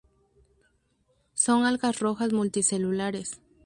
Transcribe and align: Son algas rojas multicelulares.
Son 1.35 1.63
algas 1.63 1.99
rojas 1.99 2.33
multicelulares. 2.33 3.39